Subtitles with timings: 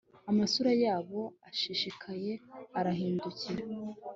[0.31, 2.31] amasura yabo ashishikaye
[2.79, 3.63] arahindukira